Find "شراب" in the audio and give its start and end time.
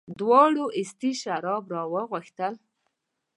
1.21-1.63